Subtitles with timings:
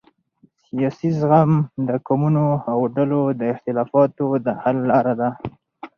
[0.65, 1.51] سیاسي زغم
[1.87, 5.29] د قومونو او ډلو د اختلافاتو د حل لاره ده